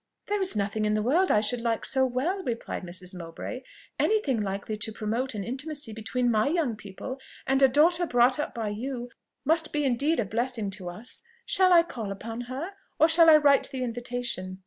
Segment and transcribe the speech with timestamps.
[0.25, 3.13] "There is nothing in the world I should like so well," replied Mrs.
[3.15, 3.61] Mowbray.
[3.99, 8.39] "Any thing likely to promote an intimacy between my young people and a daughter brought
[8.39, 9.11] up by you
[9.45, 11.21] must be indeed a blessing to us.
[11.45, 12.71] Shall I call upon her?
[12.99, 14.57] or shall I write the invitation?"